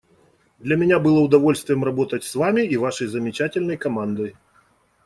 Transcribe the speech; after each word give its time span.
Для 0.57 0.77
меня 0.77 0.97
было 0.97 1.19
удовольствием 1.19 1.83
работать 1.83 2.23
с 2.23 2.33
Вами 2.33 2.61
и 2.61 2.75
Вашей 2.75 3.05
замечательной 3.05 3.77
командой. 3.77 4.35